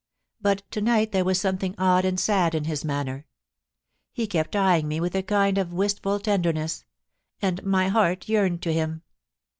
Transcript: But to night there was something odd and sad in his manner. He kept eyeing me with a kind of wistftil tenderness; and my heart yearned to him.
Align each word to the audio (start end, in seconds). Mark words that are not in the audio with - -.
But 0.41 0.63
to 0.71 0.81
night 0.81 1.11
there 1.11 1.23
was 1.23 1.39
something 1.39 1.75
odd 1.77 2.05
and 2.05 2.19
sad 2.19 2.55
in 2.55 2.63
his 2.63 2.83
manner. 2.83 3.27
He 4.11 4.25
kept 4.25 4.55
eyeing 4.55 4.87
me 4.87 4.99
with 4.99 5.13
a 5.13 5.21
kind 5.21 5.59
of 5.59 5.69
wistftil 5.69 6.23
tenderness; 6.23 6.85
and 7.39 7.63
my 7.63 7.87
heart 7.87 8.27
yearned 8.27 8.63
to 8.63 8.73
him. 8.73 9.03